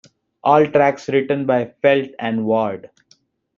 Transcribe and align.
All 0.43 0.65
tracks 0.65 1.09
written 1.09 1.45
by 1.45 1.75
Felt 1.83 2.09
and 2.17 2.43
Ward. 2.43 2.89